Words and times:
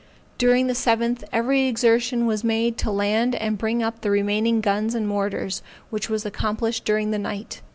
During 0.39 0.65
the 0.65 0.73
seventh 0.73 1.23
every 1.31 1.67
exertion 1.67 2.25
was 2.25 2.43
made 2.43 2.75
to 2.79 2.89
land 2.89 3.35
and 3.35 3.55
bring 3.55 3.83
up 3.83 4.01
the 4.01 4.09
remaining 4.09 4.59
guns 4.59 4.95
and 4.95 5.07
mortars, 5.07 5.61
which 5.91 6.09
was 6.09 6.25
accomplished 6.25 6.85
during 6.85 7.11
the 7.11 7.19
night. 7.19 7.61